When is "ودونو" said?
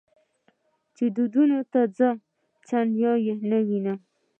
1.15-1.59